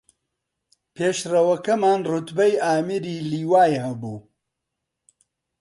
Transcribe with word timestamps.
پێشڕەوەکەمان 0.95 1.99
ڕوتبەی 2.11 2.53
ئامیر 2.63 3.03
لیوای 3.31 3.73
هەبوو 3.85 4.17